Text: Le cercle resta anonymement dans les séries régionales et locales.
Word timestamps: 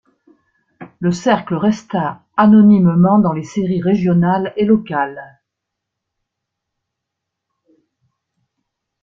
Le 0.99 1.11
cercle 1.11 1.53
resta 1.53 2.23
anonymement 2.35 3.19
dans 3.19 3.33
les 3.33 3.43
séries 3.43 3.83
régionales 3.83 4.51
et 4.57 4.65
locales. 4.65 5.39